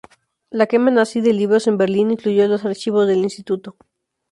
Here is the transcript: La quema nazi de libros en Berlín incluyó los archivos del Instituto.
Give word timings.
La 0.49 0.65
quema 0.65 0.89
nazi 0.89 1.21
de 1.21 1.31
libros 1.31 1.67
en 1.67 1.77
Berlín 1.77 2.09
incluyó 2.09 2.47
los 2.47 2.65
archivos 2.65 3.05
del 3.07 3.19
Instituto. 3.19 3.75